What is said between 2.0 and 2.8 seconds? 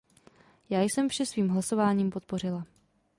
podpořila.